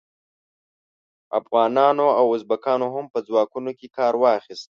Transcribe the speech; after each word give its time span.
افغانانو 1.39 2.07
او 2.19 2.25
ازبکانو 2.37 2.87
هم 2.95 3.05
په 3.13 3.19
ځواکونو 3.27 3.71
کې 3.79 3.87
کار 3.97 4.13
واخیست. 4.21 4.59